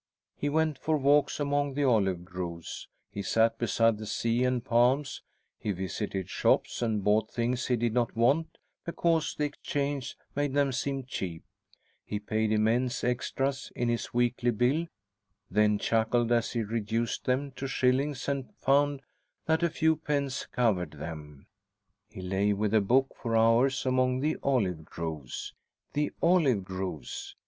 [0.35, 5.21] He went for walks among the olive groves, he sat beside the sea and palms,
[5.59, 10.71] he visited shops and bought things he did not want because the exchange made them
[10.71, 11.43] seem cheap,
[12.03, 14.87] he paid immense "extras" in his weekly bill,
[15.51, 19.03] then chuckled as he reduced them to shillings and found
[19.45, 21.45] that a few pence covered them;
[22.09, 25.53] he lay with a book for hours among the olive groves.
[25.93, 27.35] The olive groves!